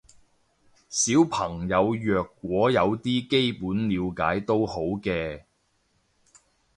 [0.89, 5.43] 小朋友若果有啲基本了解都好嘅